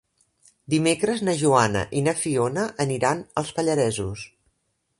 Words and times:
Dimecres 0.73 1.19
na 1.27 1.35
Joana 1.41 1.83
i 1.99 2.03
na 2.07 2.15
Fiona 2.21 2.65
aniran 2.87 3.21
als 3.43 3.55
Pallaresos. 3.59 4.25